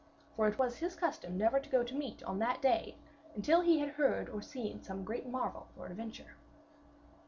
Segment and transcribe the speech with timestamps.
[0.35, 2.95] For it was his custom never to go to meat on that day
[3.35, 6.35] until he had heard or seen some great marvel or adventure.